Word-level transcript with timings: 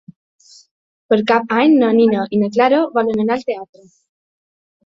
Per 1.13 1.19
Cap 1.31 1.45
d'Any 1.51 1.75
na 1.83 1.89
Nina 1.99 2.23
i 2.37 2.39
na 2.45 2.51
Clara 2.57 2.81
volen 2.97 3.25
anar 3.27 3.37
al 3.39 3.47
teatre. 3.51 3.87